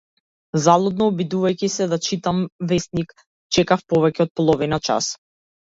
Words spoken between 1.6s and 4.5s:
се да читам весник, чекав повеќе од